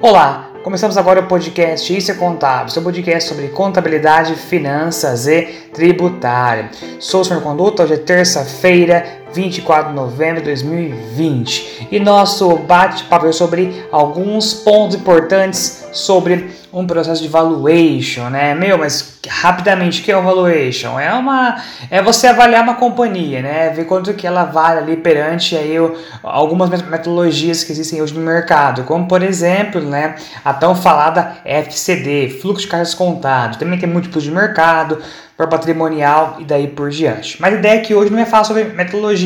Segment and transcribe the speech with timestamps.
[0.00, 5.42] Olá, começamos agora o podcast Isso é Contábil, seu podcast sobre contabilidade, finanças e
[5.74, 6.70] tributário.
[7.00, 13.26] Sou o Senhor Conduta, hoje é terça-feira, 24 de novembro de 2020 e nosso bate-papo
[13.26, 18.54] é sobre alguns pontos importantes sobre um processo de valuation, né?
[18.54, 20.98] Meu, mas rapidamente, o que é um valuation?
[21.00, 23.70] É uma é você avaliar uma companhia, né?
[23.70, 25.74] Ver quanto que ela vale ali perante aí
[26.22, 32.38] algumas metodologias que existem hoje no mercado, como por exemplo, né, a tão falada FCD,
[32.40, 33.58] fluxo de caixa contado.
[33.58, 34.98] Também tem múltiplos de mercado,
[35.38, 37.40] para patrimonial e daí por diante.
[37.40, 39.17] Mas a ideia é que hoje não é falar sobre metodologia,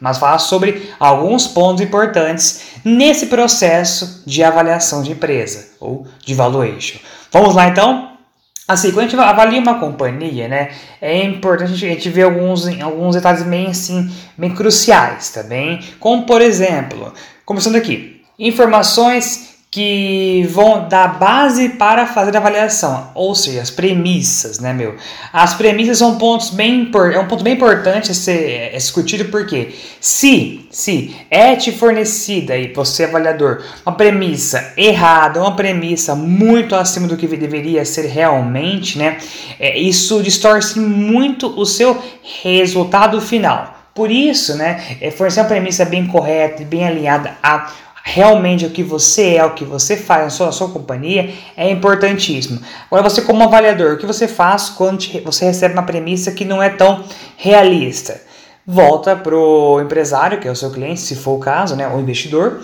[0.00, 6.98] mas falar sobre alguns pontos importantes nesse processo de avaliação de empresa ou de valuation.
[7.30, 8.12] Vamos lá então?
[8.66, 10.70] Assim, quando a gente avalia uma companhia, né,
[11.00, 15.42] é importante a gente ver alguns, alguns detalhes bem, assim, bem cruciais, tá?
[15.98, 17.12] Como, por exemplo,
[17.44, 24.58] começando aqui, informações que vão dar base para fazer a avaliação, ou seja, as premissas,
[24.58, 24.96] né, meu?
[25.32, 30.68] As premissas são pontos bem é um ponto bem importante a ser discutido porque se
[30.70, 37.16] se é te fornecida aí você avaliador uma premissa errada, uma premissa muito acima do
[37.16, 39.16] que deveria ser realmente, né?
[39.58, 41.96] É, isso distorce muito o seu
[42.42, 43.78] resultado final.
[43.94, 47.70] Por isso, né, é fornecer uma premissa bem correta e bem alinhada a
[48.02, 51.70] realmente o que você é, o que você faz na sua, na sua companhia é
[51.70, 52.60] importantíssimo.
[52.86, 56.44] Agora, você, como avaliador, o que você faz quando te, você recebe uma premissa que
[56.44, 57.04] não é tão
[57.36, 58.20] realista?
[58.66, 61.98] Volta para o empresário, que é o seu cliente, se for o caso, né, o
[61.98, 62.60] investidor,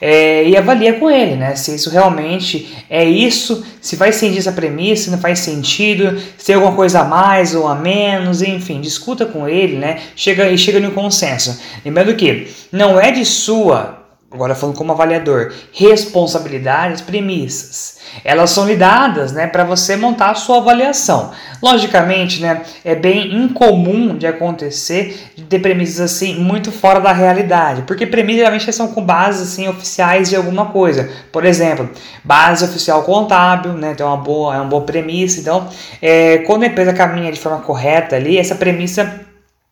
[0.00, 1.54] é, e avalia com ele, né?
[1.54, 6.46] Se isso realmente é isso, se faz sentido essa premissa, se não faz sentido, se
[6.46, 10.00] tem alguma coisa a mais ou a menos, enfim, discuta com ele, né?
[10.16, 11.56] Chega e chega no consenso.
[11.84, 14.01] Lembrando que não é de sua
[14.32, 18.00] agora falando como avaliador, responsabilidades, premissas.
[18.24, 21.32] Elas são lhe dadas né, para você montar a sua avaliação.
[21.62, 27.82] Logicamente, né, é bem incomum de acontecer de ter premissas assim muito fora da realidade,
[27.82, 31.10] porque premissas geralmente são com bases assim, oficiais de alguma coisa.
[31.30, 31.88] Por exemplo,
[32.24, 35.40] base oficial contábil, né, então é uma boa, é uma boa premissa.
[35.40, 35.68] Então,
[36.00, 39.20] é, quando a empresa caminha de forma correta ali, essa premissa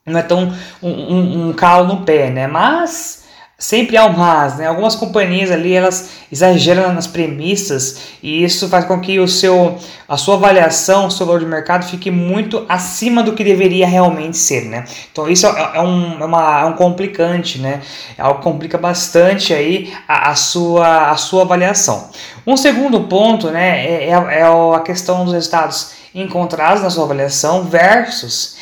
[0.07, 0.53] não é tão
[0.83, 2.47] um, um, um calo no pé, né?
[2.47, 3.20] Mas
[3.60, 4.66] sempre há um mas, né?
[4.66, 9.76] Algumas companhias ali elas exageram nas premissas e isso faz com que o seu,
[10.09, 14.38] a sua avaliação, o seu valor de mercado fique muito acima do que deveria realmente
[14.38, 14.87] ser, né?
[15.12, 17.82] Então isso é, é um, é, uma, é um complicante, né?
[18.16, 22.09] É algo que complica bastante aí a, a, sua, a sua avaliação.
[22.47, 27.65] Um segundo ponto, né, é, é, é a questão dos resultados encontrados na sua avaliação
[27.65, 28.56] versus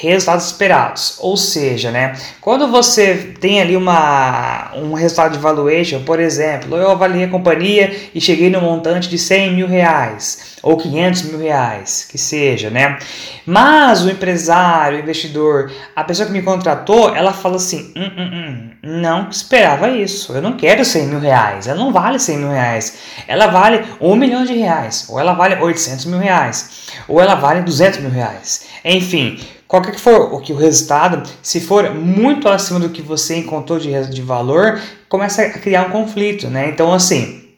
[0.00, 1.16] resultados esperados.
[1.20, 6.90] Ou seja, né, quando você tem ali uma, um resultado de valuation, por exemplo, eu
[6.90, 12.06] avaliei a companhia e cheguei no montante de 100 mil reais ou 500 mil reais,
[12.10, 12.98] que seja, né?
[13.46, 18.30] Mas o empresário, o investidor, a pessoa que me contratou, ela fala assim: hum, hum,
[18.32, 22.50] hum, não esperava isso, eu não quero 100 mil reais, ela não vale 100 mil
[22.50, 27.34] reais, ela vale 1 milhão de reais, ou ela vale 800 mil reais, ou ela
[27.34, 28.66] vale 200 mil reais.
[28.84, 33.36] Enfim, qualquer que for o que o resultado, se for muito acima do que você
[33.36, 36.68] encontrou de, de valor, começa a criar um conflito, né?
[36.68, 37.48] Então, assim,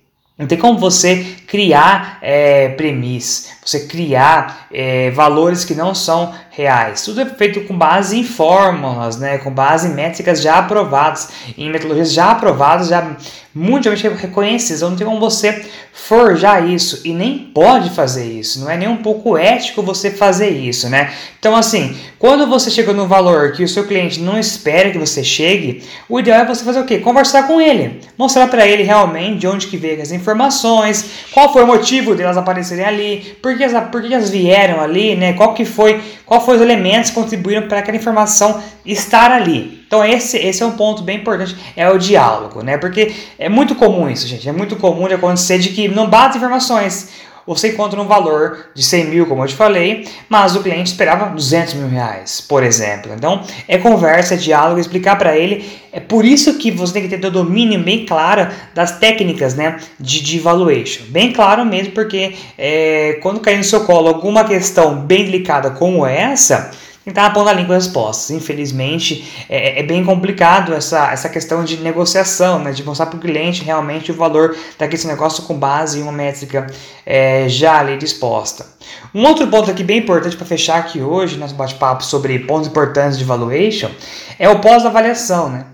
[0.40, 7.02] não tem como você criar é, premissas, você criar é, valores que não são reais.
[7.02, 11.28] Tudo é feito com base em fórmulas, né, com base em métricas já aprovadas,
[11.58, 13.16] em metodologias já aprovadas, já
[13.54, 14.82] mundialmente reconhecidas.
[14.82, 18.60] Não tem como você forjar isso e nem pode fazer isso.
[18.60, 21.12] Não é nem um pouco ético você fazer isso, né?
[21.38, 25.24] Então, assim, quando você chega no valor que o seu cliente não espera que você
[25.24, 26.98] chegue, o ideal é você fazer o quê?
[26.98, 31.04] Conversar com ele, mostrar para ele realmente de onde que veio as informações,
[31.40, 35.16] qual foi o motivo delas aparecerem ali, por que, elas, por que elas vieram ali,
[35.16, 35.32] né?
[35.32, 39.82] Qual que foi, qual foi os elementos que contribuíram para aquela informação estar ali.
[39.86, 42.76] Então esse, esse é um ponto bem importante, é o diálogo, né?
[42.76, 44.46] Porque é muito comum isso, gente.
[44.46, 47.08] É muito comum de acontecer de que não bate informações.
[47.46, 51.26] Você encontra um valor de 100 mil, como eu te falei, mas o cliente esperava
[51.26, 53.12] 200 mil reais, por exemplo.
[53.14, 55.64] Então, é conversa, é diálogo, explicar para ele.
[55.92, 59.78] É por isso que você tem que ter o domínio bem claro das técnicas né,
[59.98, 61.04] de, de valuation.
[61.08, 66.06] Bem claro mesmo, porque é, quando cair no seu colo alguma questão bem delicada como
[66.06, 66.70] essa,
[67.04, 68.30] tentar na ponta da língua respostas.
[68.30, 73.20] Infelizmente, é, é, bem complicado essa, essa questão de negociação, né, de mostrar para o
[73.20, 76.66] cliente realmente o valor daquele negócio com base em uma métrica
[77.04, 78.66] é, já ali disposta.
[79.14, 83.18] Um outro ponto aqui bem importante para fechar aqui hoje, nosso bate-papo sobre pontos importantes
[83.18, 83.90] de valuation,
[84.38, 85.48] é o pós-avaliação.
[85.48, 85.64] Né?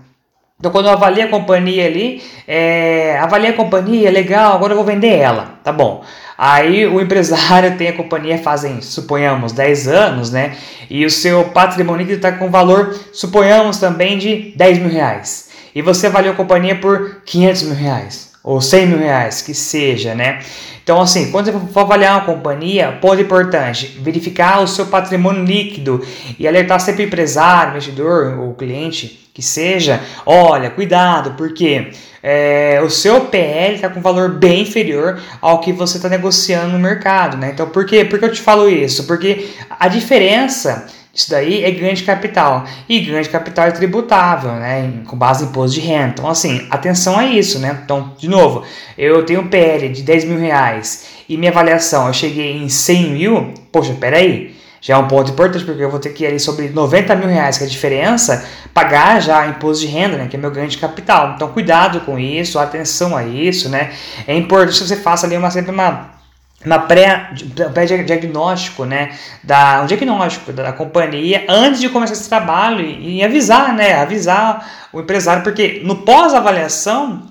[0.59, 4.85] Então, quando eu avalio a companhia ali, é, avalia a companhia, legal, agora eu vou
[4.85, 6.03] vender ela, tá bom.
[6.35, 10.57] Aí o empresário tem a companhia fazem, suponhamos, 10 anos, né?
[10.89, 15.49] E o seu patrimônio está com valor, suponhamos também, de 10 mil reais.
[15.75, 20.15] E você avaliou a companhia por 500 mil reais, ou 100 mil reais, que seja,
[20.15, 20.39] né?
[20.81, 26.01] Então, assim, quando você for avaliar uma companhia, ponto importante, verificar o seu patrimônio líquido
[26.39, 31.91] e alertar sempre o empresário, investidor ou cliente que seja, olha, cuidado, porque
[32.23, 36.79] é, o seu PL está com valor bem inferior ao que você está negociando no
[36.79, 37.51] mercado, né?
[37.53, 38.05] Então, por quê?
[38.05, 39.05] Por que eu te falo isso?
[39.05, 42.63] Porque a diferença isso daí é ganho de capital.
[42.87, 45.01] E ganho de capital é tributável, né?
[45.07, 46.09] Com base em imposto de renda.
[46.09, 47.81] Então, assim, atenção a isso, né?
[47.83, 48.63] Então, de novo,
[48.95, 53.09] eu tenho um PL de 10 mil reais e minha avaliação eu cheguei em 100
[53.09, 53.53] mil.
[53.71, 54.55] Poxa, peraí.
[54.79, 57.27] Já é um ponto importante, porque eu vou ter que ir ali sobre 90 mil
[57.27, 60.27] reais, que é a diferença, pagar já imposto de renda, né?
[60.27, 61.33] Que é meu ganho de capital.
[61.35, 63.91] Então, cuidado com isso, atenção a isso, né?
[64.27, 66.16] É importante que você faça ali uma, sempre uma
[66.65, 69.11] uma pré-diagnóstico, né,
[69.43, 74.89] da, um diagnóstico da, companhia antes de começar esse trabalho e, e, avisar, né, avisar
[74.91, 77.21] o empresário, porque no pós-avaliação,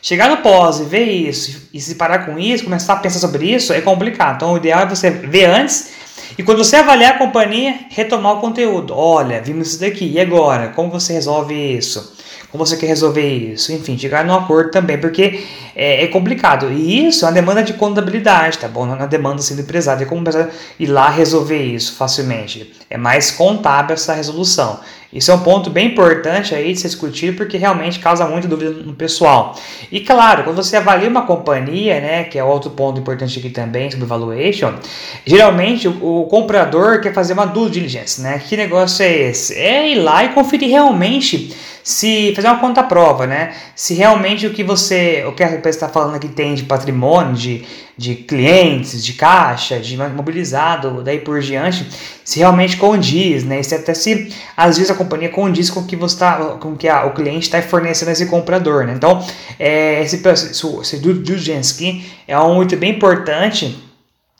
[0.00, 3.52] chegar no pós e ver isso e se parar com isso, começar a pensar sobre
[3.52, 4.36] isso é complicado.
[4.36, 5.90] Então o ideal é você ver antes
[6.38, 8.94] e quando você avaliar a companhia, retomar o conteúdo.
[8.96, 10.68] Olha, vimos isso daqui, e agora?
[10.68, 12.14] Como você resolve isso?
[12.56, 15.44] como você quer resolver isso, enfim, chegar num acordo também, porque
[15.76, 16.72] é, é, complicado.
[16.72, 18.86] E isso é uma demanda de contabilidade, tá bom?
[18.86, 20.24] Não é uma demanda assim, do empresário, é como
[20.80, 22.72] ir lá resolver isso facilmente.
[22.88, 24.80] É mais contábil essa resolução.
[25.12, 28.70] Isso é um ponto bem importante aí de ser discutido porque realmente causa muita dúvida
[28.70, 29.54] no pessoal.
[29.90, 33.90] E claro, quando você avalia uma companhia, né, que é outro ponto importante aqui também
[33.90, 34.74] sobre valuation,
[35.24, 38.40] geralmente o, o comprador quer fazer uma due diligence, né?
[38.46, 39.54] Que negócio é esse?
[39.54, 41.54] É ir lá e conferir realmente
[41.86, 43.54] se fazer uma conta prova, né?
[43.76, 47.64] Se realmente o que você, o que a está falando aqui tem de patrimônio, de,
[47.96, 51.86] de clientes, de caixa, de mobilizado, daí por diante,
[52.24, 53.62] se realmente condiz, né?
[53.62, 57.06] Se até se às vezes a companhia condiz com que você tá, com que a,
[57.06, 58.94] o cliente está fornecendo esse comprador, né?
[58.94, 59.24] Então,
[59.58, 63.85] é, esse, esse, esse due diligence aqui é um muito bem importante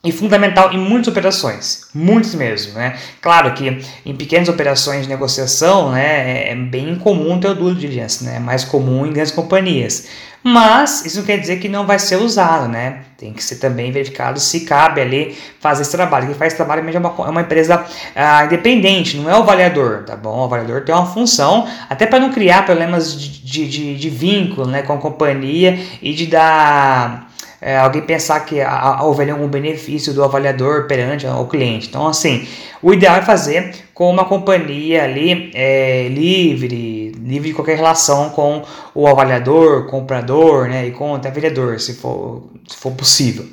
[0.07, 2.97] e fundamental em muitas operações, muitas mesmo, né?
[3.21, 8.23] Claro que em pequenas operações de negociação, né, é bem comum ter o due diligence,
[8.23, 8.37] né?
[8.37, 10.07] É mais comum em grandes companhias.
[10.41, 13.01] Mas isso não quer dizer que não vai ser usado, né?
[13.17, 16.27] Tem que ser também verificado se cabe ali fazer esse trabalho.
[16.27, 17.83] Quem faz esse trabalho é uma, é uma empresa
[18.15, 20.39] ah, independente, não é o avaliador, tá bom?
[20.39, 24.67] O avaliador tem uma função, até para não criar problemas de, de, de, de vínculo
[24.67, 27.27] né, com a companhia e de dar
[27.61, 28.57] é, alguém pensar que
[29.01, 31.87] houve algum benefício do avaliador perante o cliente.
[31.87, 32.47] Então, assim,
[32.81, 38.63] o ideal é fazer com uma companhia ali é, livre, livre de qualquer relação com
[38.93, 43.45] o avaliador, comprador, né, e com até vendedor, se for, se for possível.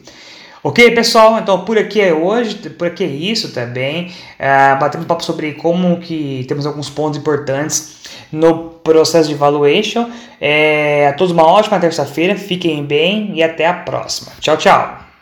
[0.62, 1.38] Ok, pessoal?
[1.38, 4.12] Então por aqui é hoje, por aqui é isso também.
[4.38, 10.08] É, batendo um papo sobre como que temos alguns pontos importantes no processo de valuation.
[10.40, 14.32] É, a todos uma ótima terça-feira, fiquem bem e até a próxima.
[14.40, 15.13] Tchau, tchau!